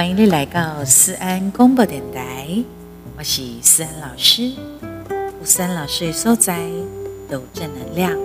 [0.00, 2.48] 欢迎你来到思安广播电台，
[3.18, 4.50] 我是思安老师。
[5.44, 6.58] 思安老师的所在
[7.28, 8.18] 有正能量，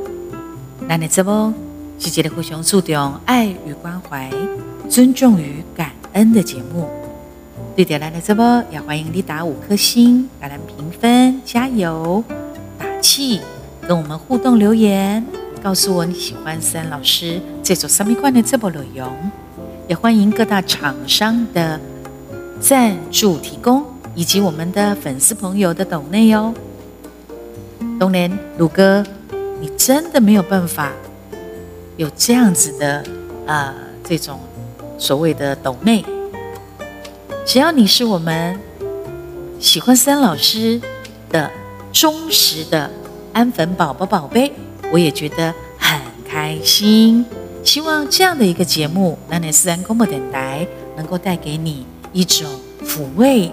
[0.88, 1.53] 那你这不
[1.99, 4.31] 是一个互相注重爱与关怀、
[4.89, 6.89] 尊重与感恩的节目。
[7.76, 12.23] 对的，来的这不也欢迎你打五颗星，打咱评分，加油
[12.80, 13.41] 打气，
[13.85, 15.26] 跟我们互动留言，
[15.62, 19.12] 告诉我你喜欢思安老师这种什么款的这部内容。
[19.88, 21.80] 也欢迎各大厂商的
[22.59, 23.85] 赞助提供，
[24.16, 26.52] 以及我们的粉丝朋友的抖内哦。
[27.99, 29.05] 东莲鲁哥，
[29.61, 30.91] 你真的没有办法
[31.98, 33.03] 有这样子的
[33.45, 34.39] 呃这种
[34.98, 36.03] 所谓的抖内，
[37.45, 38.59] 只要你是我们
[39.59, 40.81] 喜欢三老师
[41.30, 41.52] 的
[41.94, 42.89] 忠实的
[43.33, 44.52] 安粉宝宝宝贝，
[44.91, 47.23] 我也觉得很开心。
[47.66, 52.47] 希望这样的一个节目，那你自然广播电台能够带给你一种
[52.85, 53.52] 抚慰，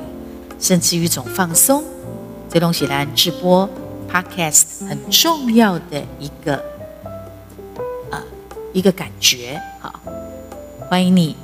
[0.60, 1.82] 甚至于一种放松。
[2.50, 3.68] 这东西来直播
[4.08, 6.56] podcast 很重要的一个
[8.10, 8.22] 啊
[8.74, 9.58] 一个感觉。
[9.80, 9.98] 好，
[10.90, 11.34] 欢迎你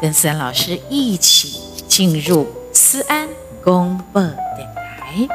[0.00, 3.28] 跟思安老师一起进入思安
[3.62, 5.28] 广播电台。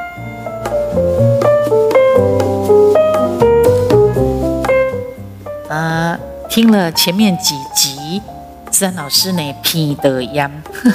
[6.56, 8.22] 听了前面几集，
[8.70, 10.50] 自然老师呢，皮的样，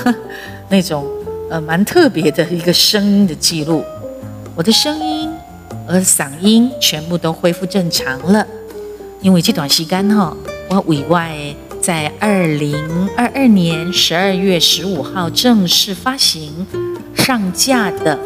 [0.70, 1.06] 那种
[1.52, 3.86] 呃蛮特别的一个声音的记录，
[4.56, 5.32] 我的声音
[5.86, 8.44] 和嗓音全部都恢复正常了。
[9.22, 10.36] 因为这段时间哈，
[10.68, 11.38] 我委外
[11.80, 16.66] 在二零二二年十二月十五号正式发行
[17.14, 18.18] 上架的《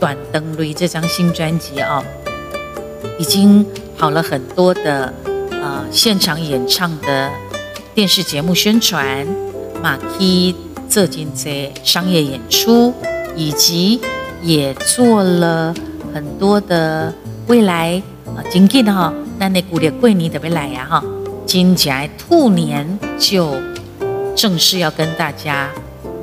[0.00, 2.02] 短灯绿》这张新专辑啊，
[3.20, 3.64] 已经
[3.96, 5.14] 跑了很多的。
[5.66, 7.28] 呃，现场演唱的
[7.92, 9.26] 电视节目宣传，
[9.82, 10.54] 马蹄
[10.88, 12.94] 这进在商业演出，
[13.34, 14.00] 以及
[14.44, 15.74] 也做了
[16.14, 17.12] 很多的
[17.48, 21.02] 未来啊，今天哈，那那古列桂尼的未来呀哈，
[21.44, 23.52] 今年兔年就
[24.36, 25.68] 正式要跟大家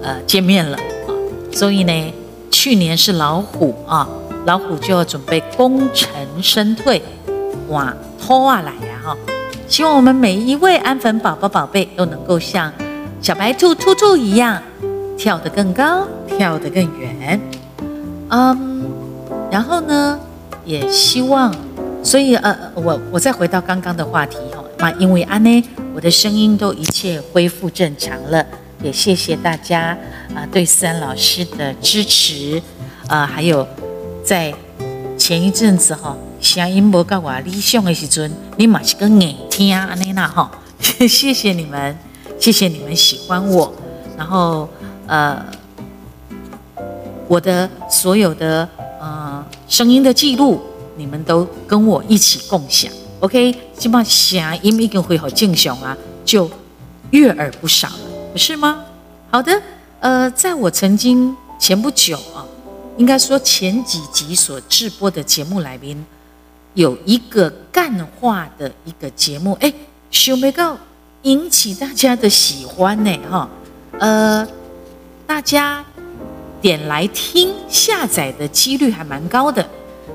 [0.02, 1.12] 呃见面了啊，
[1.52, 2.14] 所以呢，
[2.50, 4.08] 去年是老虎啊，
[4.46, 6.08] 老虎就要准备功成
[6.42, 7.02] 身退，
[7.68, 9.18] 哇，拖啊来呀哈。
[9.68, 12.72] 希望我们每一位安粉宝宝宝贝都能够像
[13.22, 14.62] 小白兔兔兔一样
[15.18, 17.40] 跳得更高，跳得更远。
[18.30, 18.84] 嗯，
[19.50, 20.20] 然后呢，
[20.66, 21.54] 也希望，
[22.04, 25.64] 所以呃，我我再回到刚刚的话题哈，那因为安呢，
[25.96, 28.46] 我的声音都一切恢复正常了，
[28.84, 29.98] 也谢谢大家
[30.36, 32.62] 啊对思安老师的支持
[33.08, 33.68] 啊，还有
[34.24, 34.54] 在
[35.18, 36.16] 前一阵子哈。
[36.44, 40.52] 声音无够我理想的时阵，你嘛是个硬听安尼啦哈。
[41.08, 41.98] 谢谢你们，
[42.38, 43.74] 谢谢你们喜欢我。
[44.18, 44.68] 然后
[45.08, 45.42] 呃，
[47.30, 48.68] 我的所有的
[49.00, 50.62] 呃声音的记录，
[50.98, 52.92] 你们都跟我一起共享。
[53.22, 56.52] OK，起码声音已经会好正常啊，就
[57.12, 58.00] 悦耳不少了，
[58.34, 58.84] 不是吗？
[59.32, 59.62] 好的，
[60.02, 62.44] 呃，在我曾经前不久啊，
[62.98, 66.06] 应该说前几集所直播的节目来宾。
[66.76, 69.72] 有一个干话的一个节目，哎，
[70.10, 70.76] 想不到
[71.22, 73.48] 引起大家的喜欢呢，哈，
[74.00, 74.48] 呃，
[75.28, 75.86] 大家
[76.60, 79.64] 点来听下载的几率还蛮高的，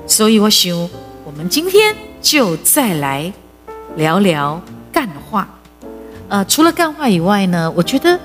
[0.05, 0.77] 所以我想
[1.23, 3.31] 我们今天就再来
[3.95, 4.61] 聊聊
[4.91, 5.47] 干话。
[6.27, 8.19] 呃，除了干话以外呢，我觉得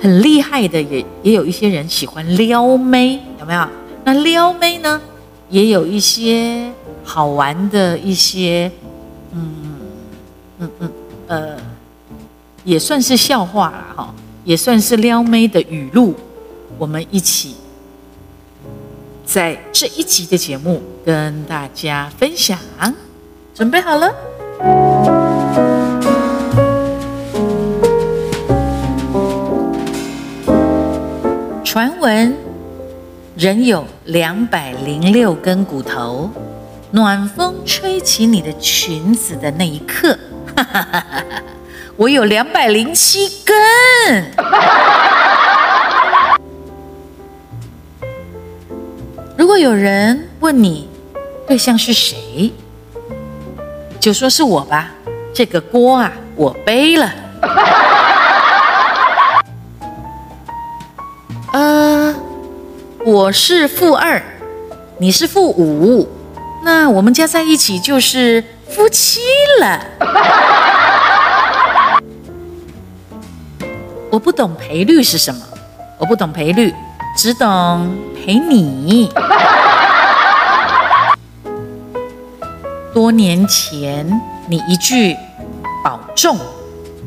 [0.00, 3.68] 很厉害的也也有一些人喜欢撩妹，有没有？
[4.04, 5.00] 那撩妹呢，
[5.48, 6.72] 也有一些。
[7.08, 8.70] 好玩的一些，
[9.32, 9.54] 嗯
[10.58, 10.92] 嗯嗯
[11.26, 11.56] 呃，
[12.64, 14.14] 也算是笑话了哈，
[14.44, 16.14] 也算是撩妹的语录，
[16.76, 17.56] 我们一起
[19.24, 22.58] 在这一集的节目跟大家分享，
[23.54, 24.14] 准备好了？
[31.64, 32.36] 传闻
[33.34, 36.30] 人有两百零六根骨头。
[36.90, 40.18] 暖风吹起你的裙子的那一刻，
[40.56, 41.24] 哈哈哈哈
[41.96, 44.32] 我有两百零七根。
[49.36, 50.88] 如果有人问你
[51.46, 52.50] 对象是谁，
[54.00, 54.90] 就说是我吧，
[55.34, 57.12] 这个锅啊，我背了。
[61.52, 62.14] 呃，
[63.04, 64.22] 我是负二，
[64.96, 66.08] 你是负五。
[66.68, 69.20] 那我们加在一起就是夫妻
[69.62, 69.80] 了。
[74.12, 75.40] 我不懂赔率是什么，
[75.96, 76.74] 我不懂赔率，
[77.16, 79.10] 只懂陪你。
[82.92, 84.06] 多年前，
[84.46, 85.16] 你一句
[85.82, 86.36] 保重，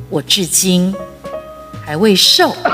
[0.10, 0.92] 我至今
[1.86, 2.56] 还未瘦。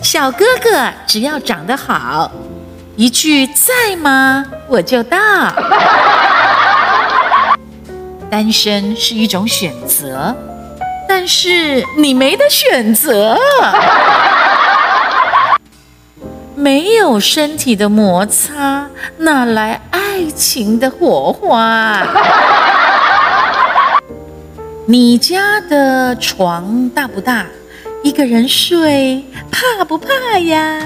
[0.00, 2.30] 小哥哥，只要长得好，
[2.96, 5.18] 一句在吗，我就到。
[8.30, 10.34] 单身是一种选择，
[11.06, 13.36] 但是你没得选择。
[16.56, 18.88] 没有身体的摩擦，
[19.18, 22.00] 哪来爱情的火花？
[24.88, 27.44] 你家的床大不大？
[28.02, 30.08] 一个人睡怕不怕
[30.38, 30.80] 呀？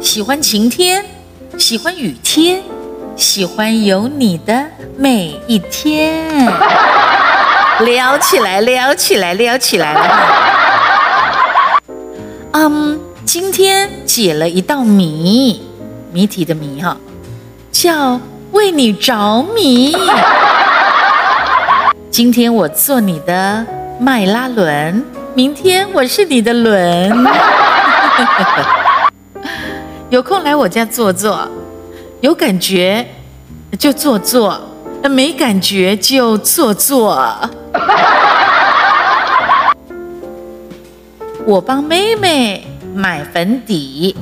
[0.00, 1.04] 喜欢晴天，
[1.58, 2.62] 喜欢雨天，
[3.16, 4.64] 喜欢有你的
[4.96, 6.46] 每一天。
[7.80, 11.80] 撩起来，撩起来，撩起来了哈！
[12.52, 15.62] 嗯，今天解了一道谜，
[16.12, 16.96] 谜题的谜哈，
[17.72, 18.20] 叫
[18.52, 19.96] 为你着迷。
[22.10, 23.66] 今天我做你的
[24.00, 25.04] 迈拉伦，
[25.34, 27.26] 明天我是你的轮。
[30.10, 31.46] 有空来我家坐坐，
[32.22, 33.06] 有感觉
[33.78, 34.58] 就坐坐，
[35.02, 37.38] 没感觉就坐坐。
[41.44, 44.16] 我帮妹妹买粉底，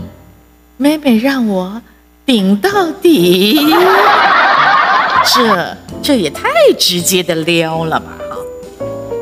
[0.77, 1.81] 妹妹让我
[2.25, 3.73] 顶到底。
[5.35, 8.07] 这这也太直接的撩了吧！
[8.29, 8.37] 哈，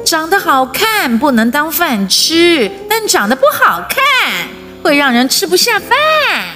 [0.05, 3.99] 长得好看不能当饭吃，但长得不好看
[4.83, 5.97] 会让人吃不下饭。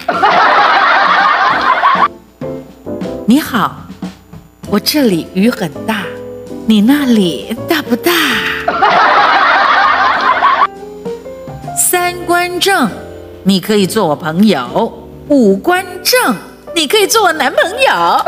[3.27, 3.77] 你好，
[4.69, 6.05] 我这里雨很大，
[6.67, 8.11] 你那里大不大？
[11.77, 12.89] 三观正，
[13.45, 14.67] 你可以做我朋友；
[15.29, 16.35] 五官正，
[16.75, 18.25] 你可以做我男朋友。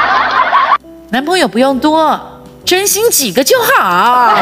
[1.10, 2.20] 男朋友不用多，
[2.64, 4.36] 真心几个就好。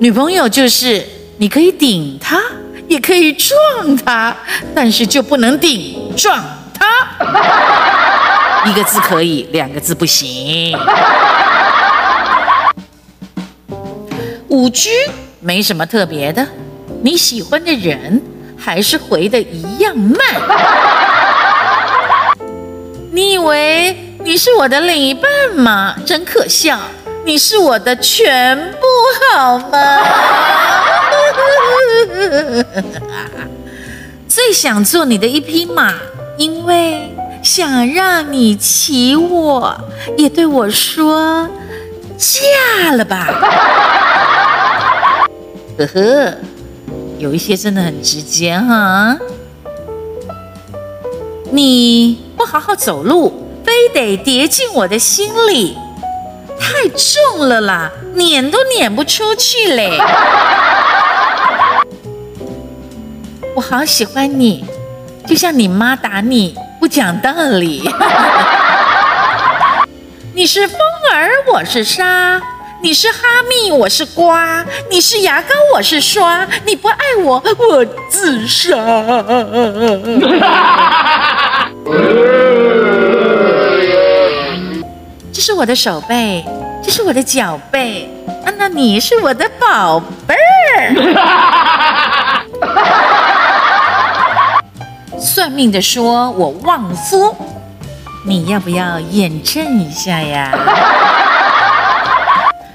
[0.00, 1.06] 女朋友就是
[1.38, 2.40] 你可以顶他，
[2.90, 3.56] 也可以撞
[4.04, 4.36] 他，
[4.74, 6.42] 但是就不能顶撞
[6.74, 6.84] 他。
[8.68, 10.76] 一个字可以，两个字不行。
[14.48, 14.90] 五 G。
[15.42, 16.46] 没什么特别的，
[17.02, 18.20] 你喜欢的人
[18.58, 20.18] 还是回的一样慢。
[23.12, 25.94] 你以为你是我的另一半吗？
[26.04, 26.78] 真可笑！
[27.24, 28.86] 你是我的全部，
[29.32, 29.78] 好吗？
[34.28, 35.94] 最想做你的一匹马，
[36.36, 37.12] 因为
[37.42, 39.76] 想让你骑我，
[40.16, 41.48] 也对我说
[42.16, 43.26] ：“嫁了吧。
[45.78, 46.34] ”呵呵，
[47.18, 49.18] 有一些真的很直接哈。
[51.50, 55.76] 你不好好走路，非得跌进我的心里，
[56.60, 59.98] 太重了啦，撵都撵不出去嘞。
[63.60, 64.64] 我好喜欢你，
[65.26, 67.82] 就像你妈打你不讲道理。
[70.32, 70.78] 你是风
[71.12, 72.40] 儿，我是沙。
[72.82, 76.48] 你是哈密，我是瓜；你是牙膏，我是刷。
[76.64, 78.72] 你不爱我，我自杀。
[85.30, 86.42] 这是我的手背，
[86.82, 88.08] 这是我的脚背。
[88.42, 90.94] 啊，那你是我的宝贝儿。
[95.20, 97.36] 算命的说我旺夫，
[98.26, 100.50] 你要不要验证一下呀？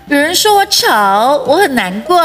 [0.08, 0.88] 有人说我丑，
[1.48, 2.22] 我很难过，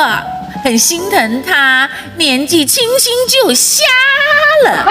[0.62, 3.83] 很心疼他，年纪轻轻就瞎
[4.67, 4.87] 了。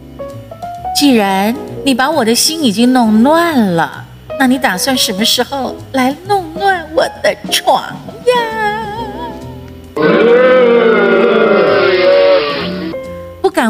[0.94, 4.04] 既然你把我的心已经弄乱了，
[4.38, 7.82] 那你打算什么时候来弄乱我的床
[8.26, 8.34] 呀？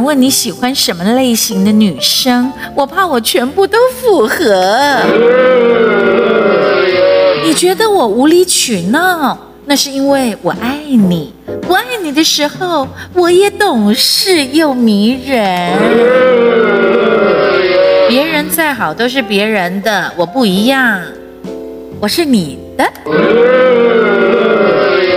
[0.08, 4.96] 问你喜欢什么类型的女生，我怕我全部都符合。
[7.44, 9.36] 你觉得我无理取闹，
[9.66, 11.34] 那是因为我爱你。
[11.60, 15.74] 不爱你的时候，我也懂事又迷人。
[18.08, 21.02] 别人再好都是别人的，我不一样，
[22.00, 22.90] 我是你的。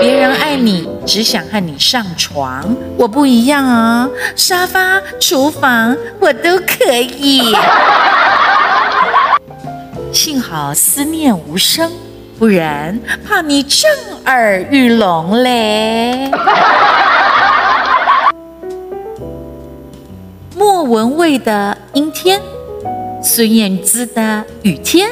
[0.01, 7.55] 别人爱你，只想和你上床，我不一样啊，沙发、厨房我都可以。
[10.13, 11.91] 幸好思念无声，
[12.38, 13.89] 不然怕你震
[14.25, 16.29] 耳欲聋嘞。
[20.55, 22.39] 莫文蔚的阴天，
[23.24, 25.10] 孙燕姿的雨天，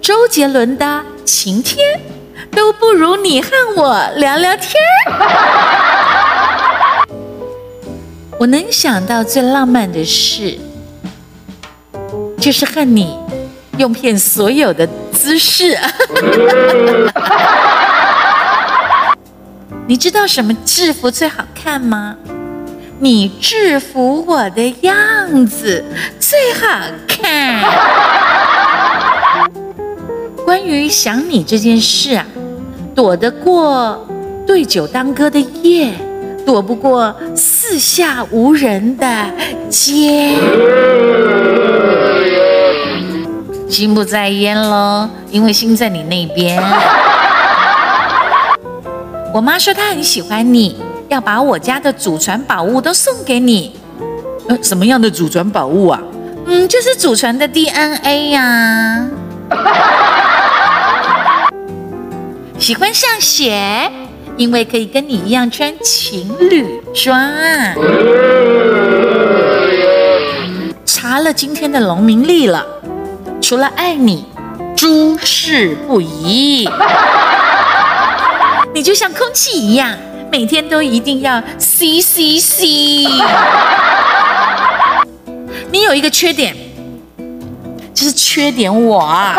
[0.00, 2.00] 周杰伦的晴天，
[2.50, 4.74] 都不如你和我聊聊天
[8.38, 10.58] 我能想到最浪漫的事，
[12.38, 13.18] 就是和你
[13.76, 15.78] 用遍所有的姿势。
[19.86, 22.16] 你知道什么制服最好看吗？
[22.98, 25.84] 你制服我的样子
[26.18, 26.68] 最好
[27.08, 27.62] 看。
[30.44, 32.26] 关于想你这件事啊，
[32.94, 34.06] 躲得过
[34.46, 35.92] 对酒当歌的夜，
[36.44, 39.06] 躲不过四下无人的
[39.68, 40.34] 街。
[43.68, 46.62] 心不在焉喽，因为心在你那边。
[49.32, 50.76] 我妈说她很喜欢你。
[51.08, 53.74] 要把我家的祖传宝物都送给你，
[54.46, 56.00] 呃，什么样的祖传宝物啊？
[56.46, 59.08] 嗯，就是祖传的 DNA 呀。
[62.60, 63.90] 喜欢上学，
[64.36, 67.18] 因为可以跟你一样穿情侣装。
[70.84, 72.66] 查了今天的农民历了，
[73.40, 74.26] 除了爱你，
[74.76, 76.68] 诸事不宜。
[78.74, 79.96] 你就像空气一样。
[80.30, 82.64] 每天都一定要 C C C。
[85.72, 86.54] 你有一个缺点，
[87.94, 89.34] 就是缺点我啊。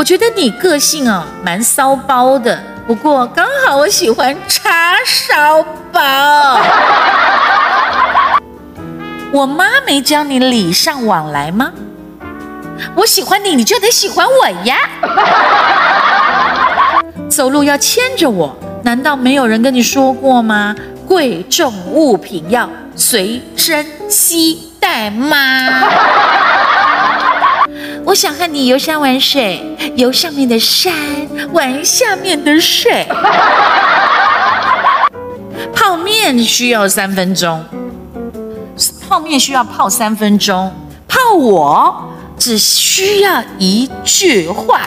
[0.00, 6.58] 我觉得你个性啊蛮骚包的，不过刚好我喜欢叉烧包。
[9.30, 11.70] 我妈没教你礼尚往来吗？
[12.94, 14.78] 我喜欢你，你就得喜欢我呀。
[17.28, 18.56] 走路要牵着我。
[18.82, 20.74] 难道没有人跟你说过吗？
[21.06, 22.66] 贵重物品要
[22.96, 25.36] 随身携带吗？
[28.04, 29.62] 我想和你游山玩水，
[29.94, 30.92] 游上面的山，
[31.52, 33.06] 玩下面的水。
[35.72, 37.64] 泡面需要三分钟，
[39.08, 40.72] 泡面需要泡三分钟，
[41.06, 44.80] 泡我只需要一句话。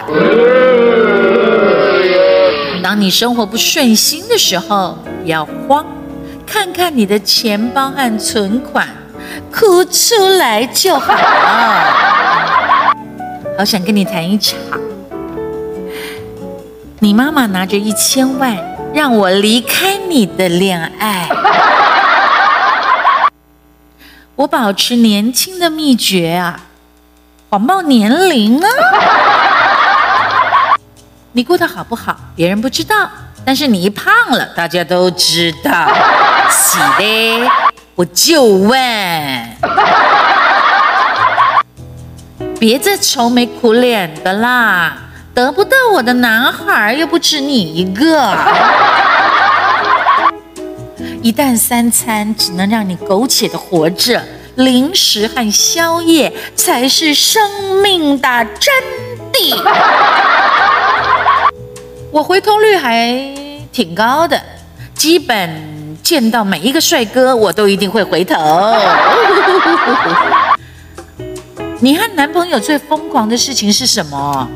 [2.83, 5.85] 当你生活不顺心的时候，不要慌，
[6.45, 8.87] 看看你的钱包和存款，
[9.51, 12.62] 哭出来就好了。
[13.57, 14.57] 好想跟你谈一场，
[16.99, 18.57] 你妈妈拿着一千万
[18.93, 21.29] 让我离开你的恋爱，
[24.35, 26.59] 我保持年轻的秘诀啊，
[27.49, 28.67] 谎报年龄啊。
[31.33, 32.15] 你过得好不好？
[32.35, 33.09] 别人不知道，
[33.45, 35.87] 但是你一胖了，大家都知道。
[36.49, 37.47] 喜嘞，
[37.95, 38.77] 我就问，
[42.63, 44.95] 别再愁眉苦脸的啦，
[45.33, 48.33] 得不到我的男孩又不止你一个。
[51.21, 54.23] 一旦三餐只能让你苟且的活着，
[54.55, 58.73] 零食和宵夜才是生命的真
[59.33, 59.61] 谛。
[62.11, 63.11] 我回头率还
[63.73, 64.41] 挺高的，
[64.95, 68.37] 基本见到每一个帅哥，我都一定会回头。
[71.83, 74.47] 你和男朋友最疯狂的事情是什么？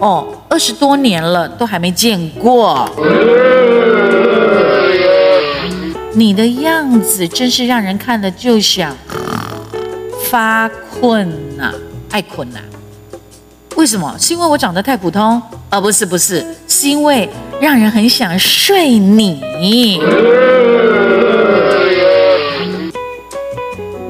[0.00, 2.84] 哦，二十多年了都还没见过。
[6.14, 8.92] 你的样子真是让人看了就想
[10.28, 11.72] 发困呐，
[12.10, 12.58] 爱困呐。
[13.76, 14.12] 为什么？
[14.18, 15.40] 是因为我长得太普通？
[15.70, 19.40] 啊，不是，不是，是因为让人很想睡你。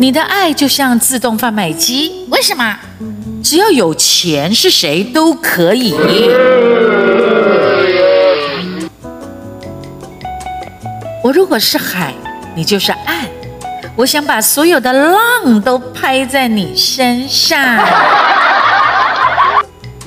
[0.00, 2.78] 你的爱就像自动贩卖机，为什么？
[3.42, 5.92] 只要有钱，是谁都可以。
[11.24, 12.14] 我如果是海，
[12.54, 13.26] 你就是岸，
[13.96, 17.58] 我想把所有的浪都拍在你身上。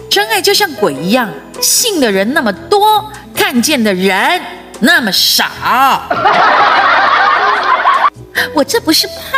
[0.09, 1.29] 真爱就像鬼一样，
[1.59, 4.41] 信的人那么多，看见的人
[4.79, 5.43] 那么少。
[8.53, 9.30] 我这不是胖，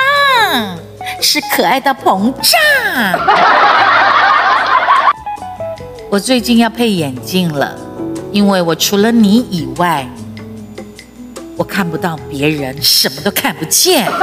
[1.22, 2.60] 是可爱到膨胀。
[6.10, 7.76] 我最近要配眼镜了，
[8.32, 10.08] 因为我除了你以外，
[11.58, 14.06] 我看不到别人，什么都看不见。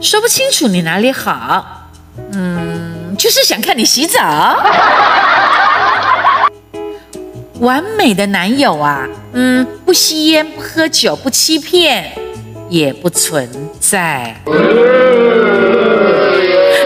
[0.00, 1.66] 说不清楚你哪里好。
[2.32, 4.20] 嗯就是想看你洗澡。
[7.60, 12.16] 完美的男友啊，嗯，不吸烟，不喝酒，不欺骗，
[12.70, 14.40] 也不存在。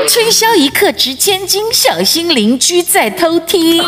[0.09, 3.83] 春宵一刻值千金，小心邻居在偷听。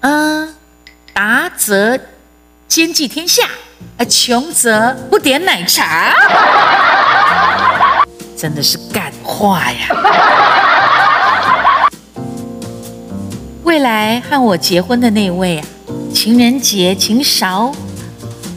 [0.00, 0.54] 嗯，
[1.14, 1.98] 达则
[2.66, 3.44] 兼济天下，
[3.96, 6.12] 啊，穷则不点奶茶。
[8.36, 9.88] 真的是干话呀！
[13.62, 15.66] 未来和我结婚的那位啊，
[16.12, 17.72] 情人节请少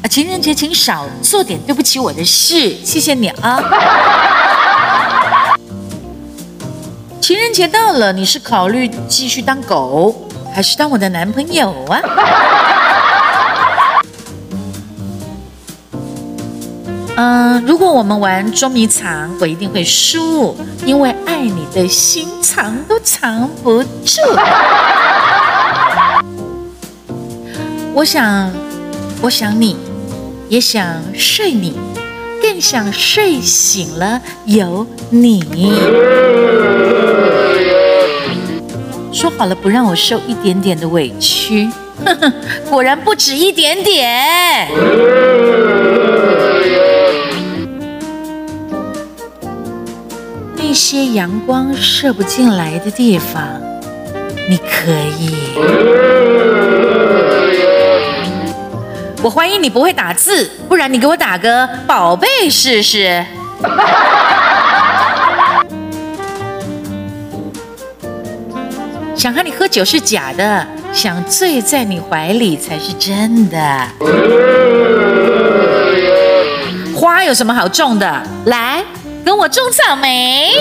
[0.03, 0.07] 啊。
[0.09, 3.59] 情人节，请少做点对不起我的事，谢谢你啊！
[7.19, 11.99] 情人节到了，你是考虑继续当狗，还是当我的男朋友啊？
[17.17, 24.21] 嗯，如果我们玩捉迷藏，我一定会输，因为爱你的心藏都藏不住。
[27.95, 28.51] 我想，
[29.21, 29.77] 我想你。
[30.47, 31.73] 也想睡你，
[32.39, 35.43] 更想睡醒了有你。
[39.11, 41.67] 说好了不让我受一点点的委屈，
[42.69, 44.67] 果然不止一点点。
[50.57, 53.59] 那些阳光射不进来的地方，
[54.47, 56.24] 你可以。
[59.25, 63.25] 我怀疑你不会打字，不然你给我打个宝贝试试。
[69.17, 73.87] 想和你喝酒是假的，想醉在你怀里才是真的。
[76.95, 78.21] 花有什么好种的？
[78.45, 78.83] 来，
[79.25, 80.51] 跟我种草莓。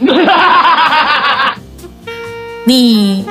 [2.64, 3.26] 你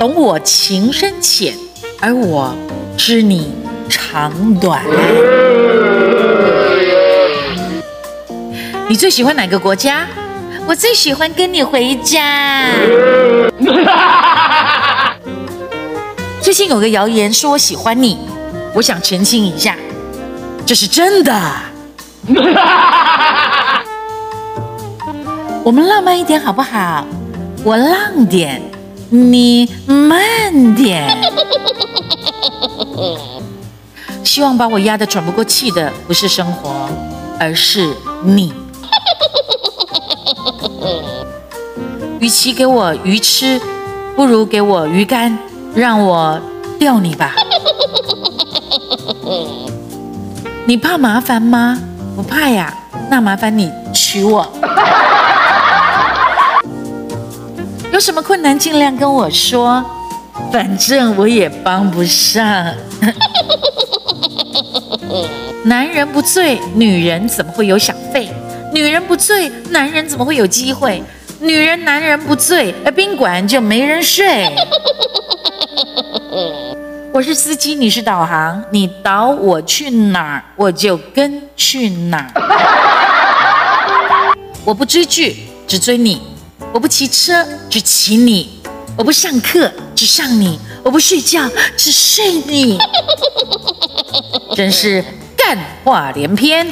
[0.00, 1.54] 懂我情深浅，
[2.00, 2.52] 而我。
[2.96, 3.52] 知你
[3.88, 4.82] 长短。
[8.88, 10.06] 你最喜欢哪个国家？
[10.66, 12.64] 我最喜欢跟你回家。
[16.40, 18.18] 最近有个谣言说我喜欢你，
[18.74, 19.76] 我想澄清一下，
[20.64, 21.38] 这是真的。
[25.62, 27.06] 我们浪漫一点好不好？
[27.62, 28.62] 我浪点，
[29.10, 31.06] 你慢点。
[34.24, 36.88] 希望把我压得喘不过气的不是生活，
[37.38, 38.52] 而是你。
[42.18, 43.60] 与其给我鱼吃，
[44.16, 45.38] 不如给我鱼竿，
[45.74, 46.40] 让我
[46.78, 47.34] 钓你吧。
[50.66, 51.78] 你怕麻烦吗？
[52.16, 52.74] 不怕呀，
[53.10, 54.46] 那麻烦你娶我。
[57.92, 59.84] 有什么困难尽量跟我说。
[60.52, 62.72] 反正我也帮不上。
[65.64, 68.28] 男人不醉，女人怎么会有小费？
[68.72, 71.02] 女人不醉，男人怎么会有机会？
[71.40, 74.46] 女人、男人不醉，而宾馆就没人睡。
[77.12, 82.30] 我是司机，你是导航，你导我去哪儿，我就跟去哪儿。
[84.64, 86.18] 我不追剧，只追你；
[86.72, 88.55] 我不骑车，只骑你。
[88.96, 91.42] 我不上课，只上你；我不睡觉，
[91.76, 92.78] 只睡你。
[94.56, 95.04] 真是
[95.36, 96.66] 干话连篇。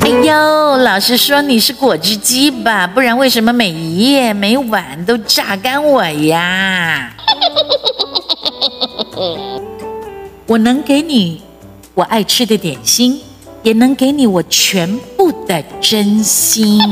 [0.00, 2.86] 哎呦，老师说你是果汁机吧？
[2.86, 7.12] 不然为什么每一夜每晚都榨干我呀？
[10.48, 11.42] 我能给你。
[11.96, 13.18] 我爱吃的点心，
[13.62, 16.78] 也能给你我全部的真心。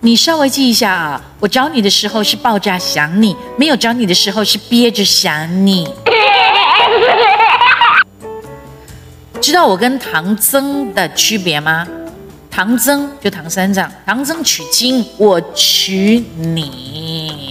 [0.00, 5.88] 你稍微记一下啊，我找你的时候是爆炸想你，没有找你的时候是憋着想你。
[9.40, 11.88] 知道我跟唐僧的区别吗？
[12.50, 17.50] 唐僧就唐三藏，唐僧取经，我取你。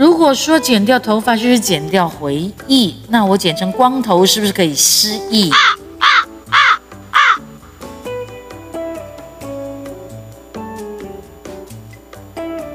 [0.00, 5.52] 如果说剪掉头发就是剪掉回忆，那我剪成光头是不是可以失忆？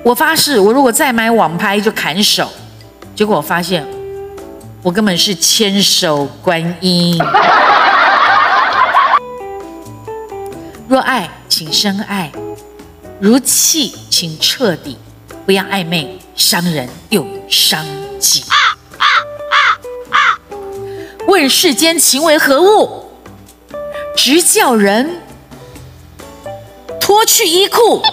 [0.03, 2.47] 我发誓，我如果再买网拍就砍手。
[3.15, 3.83] 结果我发现，
[4.83, 7.19] 我根本是千手观音。
[10.87, 11.27] 若爱。
[11.47, 12.29] 请深爱；
[13.19, 14.97] 如泣，请彻底，
[15.45, 17.85] 不要暧昧，伤人又伤
[18.19, 18.43] 己。
[21.27, 23.05] 问世间情为何物，
[24.15, 25.21] 直叫人
[26.99, 28.01] 脱去衣裤。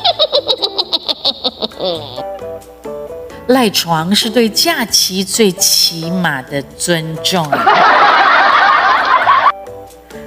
[3.48, 7.46] 赖床是对假期最起码的尊重！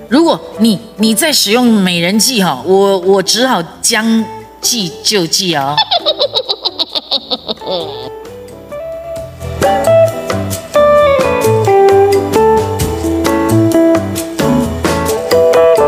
[0.08, 4.24] 如果你你在使用美人计哈，我我只好将
[4.62, 5.76] 计就计哦。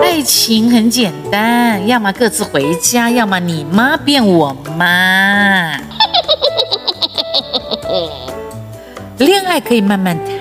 [0.02, 5.80] 爱情很简单，要么各自回家，要么你妈变我妈。
[9.20, 10.36] 恋爱可以慢慢谈，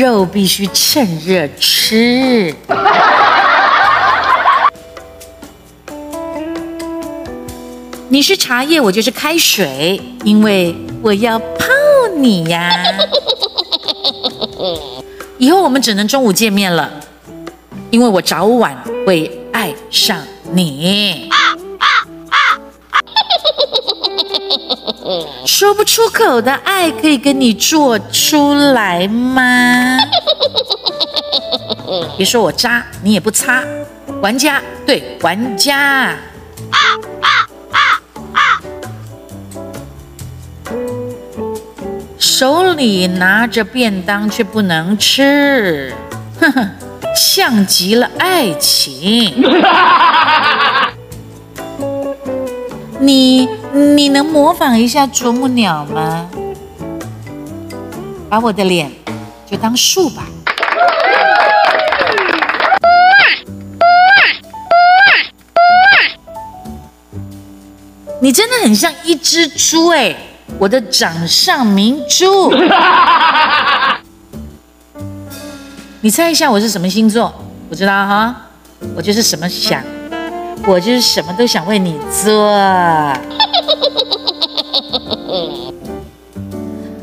[0.00, 2.52] 肉必须趁热吃。
[8.12, 11.46] 你是茶叶，我就是开水，因为我要泡
[12.16, 12.84] 你呀。
[15.38, 16.90] 以后我们只能中午见面了，
[17.90, 20.18] 因为我早晚会爱上
[20.52, 21.30] 你。
[25.46, 29.98] 说不出口的爱，可以跟你做出来吗？
[32.18, 33.62] 别说我渣，你也不差。
[34.20, 36.18] 玩家，对，玩家。
[42.40, 45.92] 手里拿着便当却不能吃，
[46.40, 46.70] 哼哼，
[47.14, 49.44] 像极了爱情。
[52.98, 56.30] 你你能模仿一下啄木鸟吗？
[58.30, 58.90] 把我的脸
[59.44, 60.22] 就当树吧。
[68.22, 70.16] 你真的很像一只猪哎，
[70.60, 72.52] 我的掌上明珠。
[76.02, 77.32] 你猜一下我是什么星座？
[77.70, 78.36] 不知道哈，
[78.94, 79.82] 我就是什么想。
[80.66, 82.52] 我就是什么都想为你做，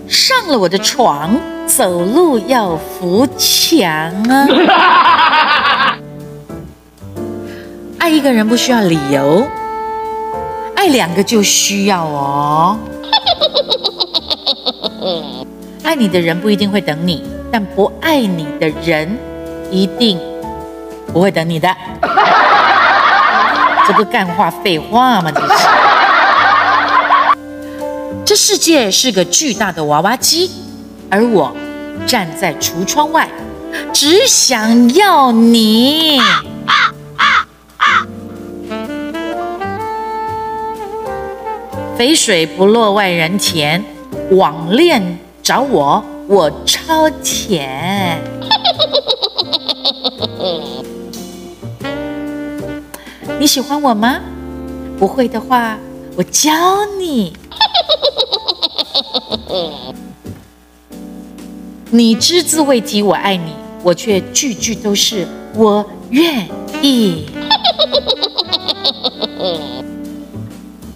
[0.07, 3.89] 上了我的床，走路要扶墙
[4.29, 4.47] 啊！
[7.97, 9.47] 爱一个人不需要理由，
[10.75, 12.77] 爱两个就需要哦。
[15.83, 19.17] 爱你的人不一定会等你，但不爱你的人
[19.71, 20.19] 一定
[21.13, 21.73] 不会等你的。
[23.87, 25.31] 这不干话废话吗？
[25.31, 25.47] 这是。
[28.25, 30.51] 这世界是个巨大的娃娃机，
[31.09, 31.55] 而我
[32.05, 33.29] 站在橱窗外，
[33.93, 36.19] 只想要你。
[41.97, 43.83] 肥水不落外人田，
[44.29, 48.21] 网恋找我，我超甜。
[53.39, 54.19] 你喜欢我吗？
[54.99, 55.75] 不会的话，
[56.15, 56.51] 我教
[56.99, 57.35] 你。
[61.89, 66.47] 你只字未提我爱你，我却句句都是我愿
[66.83, 67.25] 意。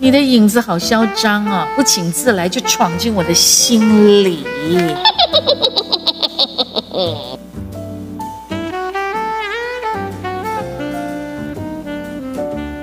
[0.04, 1.68] 你的影子好嚣张啊！
[1.76, 4.44] 不请自来就闯进我的心里。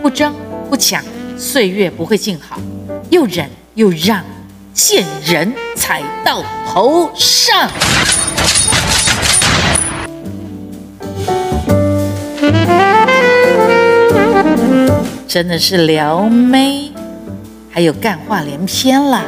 [0.01, 0.33] 不争
[0.71, 1.03] 不抢，
[1.37, 2.57] 岁月不会静好，
[3.11, 4.25] 又忍又让，
[4.73, 7.69] 见人踩到头上。
[15.27, 16.88] 真的是撩妹，
[17.79, 19.23] 还有干话连篇啦，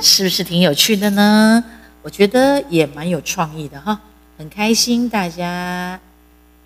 [0.00, 1.64] 是不是挺有趣的呢？
[2.00, 4.00] 我觉得也蛮有创意的哈，
[4.38, 5.98] 很开心大家。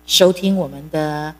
[0.05, 1.33] 收听我们的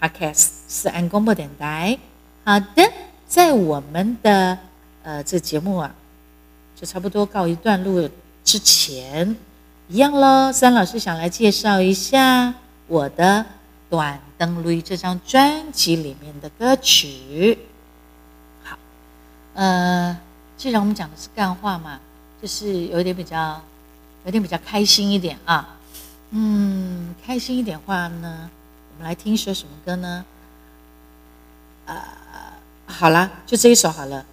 [0.00, 1.96] Podcast 四安公播电台。
[2.42, 2.90] 好的，
[3.24, 4.58] 在我们的
[5.04, 5.94] 呃这节目啊，
[6.74, 8.10] 就差不多告一段落
[8.42, 9.36] 之前，
[9.86, 10.50] 一样喽。
[10.50, 12.52] 三老师想来介绍一下
[12.88, 13.38] 我的
[13.88, 17.58] 《短灯绿》这张专辑里面的歌曲。
[18.64, 18.78] 好，
[19.52, 20.18] 呃，
[20.56, 22.00] 既然我们讲的是干话嘛，
[22.40, 23.60] 就是有点比较，
[24.24, 25.76] 有点比较开心一点啊。
[26.30, 28.48] 嗯，开心一点话呢，
[28.94, 30.24] 我们来听一首什么歌呢？
[31.84, 34.24] 啊，好了，就这一首好了，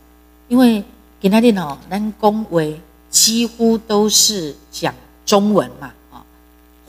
[0.47, 0.81] 因为
[1.19, 6.23] 给他电脑咱恭维几乎都是讲中文嘛，啊，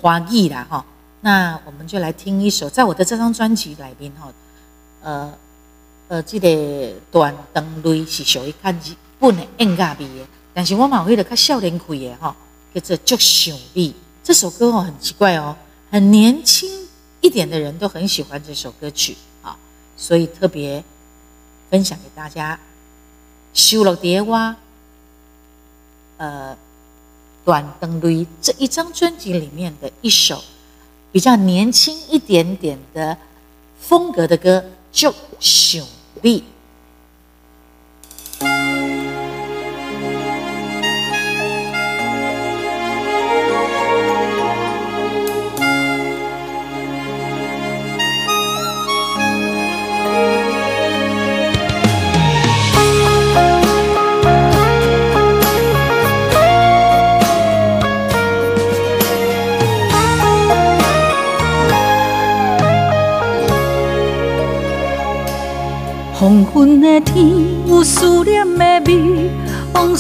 [0.01, 0.85] 华裔啦哈，
[1.21, 4.33] 那我们就来听一首，在我的这张专辑里面哈，
[5.03, 5.33] 呃
[6.09, 12.35] 呃，这个断灯泪是属于较日本的演歌味的，但是我嘛有迄个较少年开的哈，
[12.73, 13.91] 叫做《足想你》。
[14.23, 15.57] 这首歌哦很奇怪哦，
[15.91, 16.71] 很年轻
[17.21, 19.57] 一点的人都很喜欢这首歌曲啊，
[19.97, 20.85] 所以特别
[21.71, 22.59] 分享给大家。
[23.55, 24.55] 收录碟哇，
[26.19, 26.57] 呃，
[27.45, 30.45] 短灯绿这一张专辑里面的一首
[31.11, 33.17] 比较年轻一点点的
[33.81, 35.85] 风格的歌，就想
[36.23, 36.45] 你。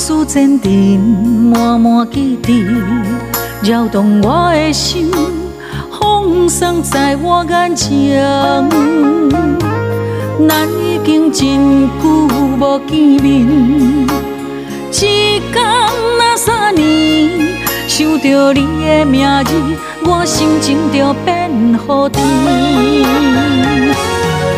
[0.09, 0.99] 往事渐沉，
[1.53, 2.65] 满满记忆，
[3.71, 5.11] 扰动我的心，
[6.01, 8.19] 风霜在我眼前。
[10.49, 12.09] 咱已经真久
[12.59, 13.47] 无见面，
[14.93, 15.63] 一天
[16.19, 17.47] 那三年，
[17.87, 19.53] 想着你的名字，
[20.05, 21.51] 我心情就变
[21.87, 22.25] 好甜。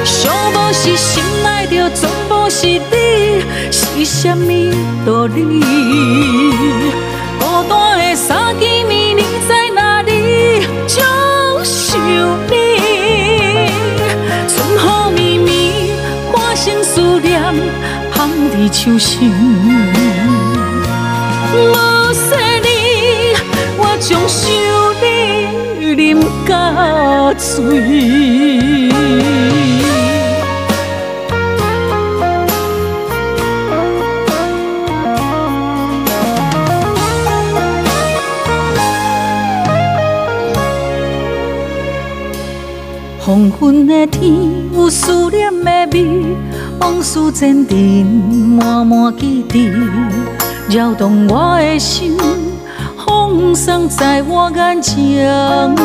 [0.05, 1.21] 想无是心，
[4.13, 4.53] 什么
[5.07, 5.61] 道理？
[7.39, 10.11] 孤单的三更暝，你在哪里？
[10.87, 10.99] 就
[11.63, 11.97] 想
[12.51, 12.53] 你，
[14.49, 14.79] 春雨
[15.15, 15.49] 绵绵，
[16.33, 17.41] 化成思念，
[18.13, 19.33] 放伫手心。
[21.55, 21.65] 无
[22.13, 22.69] 说你，
[23.79, 24.43] 我将想
[25.01, 25.05] 你
[25.97, 26.53] 饮到
[27.35, 28.90] 醉。
[43.61, 44.33] 黄昏的天
[44.73, 46.25] 有思念的味，
[46.81, 47.77] 往事前尘，
[48.57, 49.69] 满满记忆，
[50.75, 52.17] 扰动我的心，
[52.97, 55.77] 风霜在我眼前。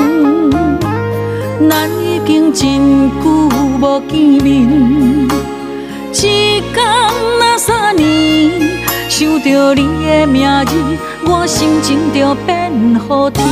[1.70, 3.50] 咱已经真久
[3.82, 5.28] 无见面，
[6.14, 8.54] 一干那三年，
[9.10, 10.74] 想着你的名字，
[11.26, 12.72] 我心情就变
[13.06, 13.44] 好天。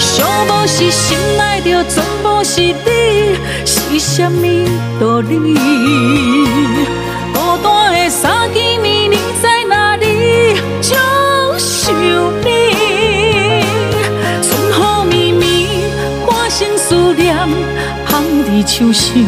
[0.00, 3.36] 寂寞是心内着，全部是你，
[3.66, 4.40] 是啥物
[4.98, 5.36] 道理？
[7.34, 10.04] 孤单的三更暝，你在哪里？
[10.80, 10.94] 就
[11.58, 11.94] 想
[12.42, 12.48] 你，
[14.42, 15.44] 春雨绵绵，
[16.26, 17.36] 化成思念，
[18.06, 19.26] 放伫手心。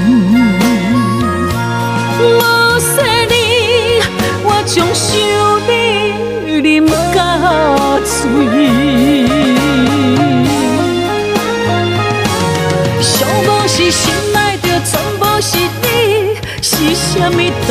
[17.15, 17.71] 什么道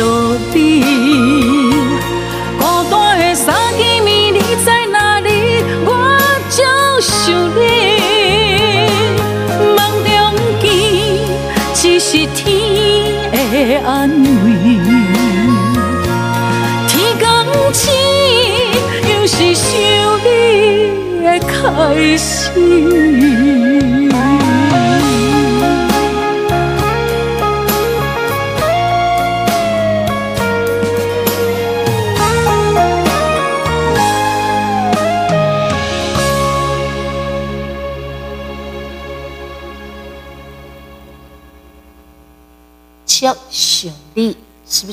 [0.54, 0.84] 理？
[2.60, 5.28] 孤单的三更暝，你在哪里？
[5.84, 5.90] 我
[6.48, 6.62] 就
[7.00, 7.12] 想
[7.58, 7.60] 你。
[9.76, 10.10] 梦中
[10.60, 10.64] 见，
[11.74, 12.40] 只是天
[13.32, 13.34] 的
[13.84, 14.08] 安
[14.44, 14.46] 慰。
[16.86, 17.26] 天公
[17.72, 17.82] 星，
[19.10, 19.68] 又是想
[20.24, 20.28] 你
[21.24, 22.30] 的开始。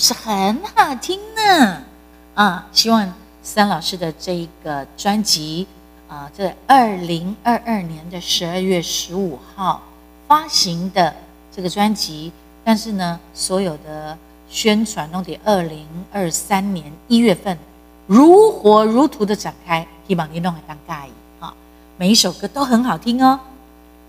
[0.10, 1.84] 是很好听呢？
[2.34, 5.68] 啊，希望三老师的这一个专辑
[6.08, 9.84] 啊，在二零二二年的十二月十五号
[10.28, 11.14] 发行的
[11.56, 12.32] 这个专辑，
[12.64, 14.18] 但是呢，所有的
[14.50, 17.56] 宣传都得二零二三年一月份
[18.08, 21.54] 如火如荼的展开，希望你弄会当介意啊！
[21.98, 23.40] 每一首歌都很好听哦，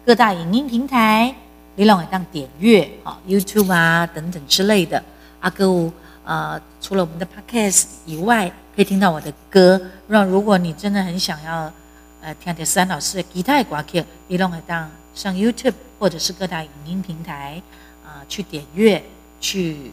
[0.07, 1.35] 各大影音平台。
[1.77, 5.03] 你让我当点阅啊，YouTube 啊等等之类的。
[5.41, 5.91] 阿哥，
[6.25, 9.81] 呃，除了我们的 Podcast 以外，可以听到我的歌。
[10.09, 11.73] 让如果你真的很想要，
[12.21, 17.61] 呃，听听三老师的吉他歌曲，你让我当上 YouTube 或者是各大影音平台
[18.05, 19.03] 啊，去点阅，
[19.41, 19.93] 去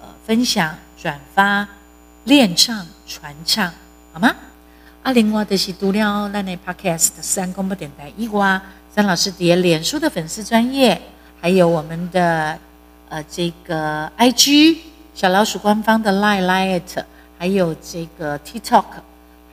[0.00, 1.66] 呃分享、转发、
[2.24, 3.72] 练唱、传唱，
[4.12, 4.34] 好吗？
[5.02, 8.60] 啊，另外就是除了咱的 Podcast 三公播电台以外，
[8.94, 11.00] 张老师叠脸书的粉丝专业，
[11.40, 12.58] 还有我们的
[13.08, 14.78] 呃这个 IG
[15.14, 17.04] 小老鼠官方的 Line Light，
[17.38, 18.84] 还有这个 TikTok，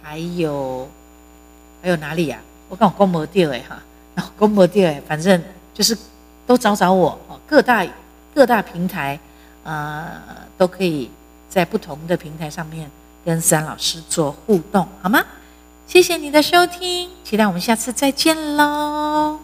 [0.01, 0.89] 还有
[1.81, 2.39] 还有哪里呀、
[2.69, 3.81] 我刚公模掉哎哈，
[4.15, 5.41] 然后公模掉哎，反正
[5.73, 5.97] 就是
[6.45, 7.85] 都找找我哦，各大
[8.33, 9.19] 各大平台
[9.63, 10.11] 呃
[10.57, 11.09] 都可以
[11.49, 12.89] 在不同的平台上面
[13.23, 15.23] 跟三老师做互动，好吗？
[15.85, 19.42] 谢谢你的收听，期待我们下次再见喽。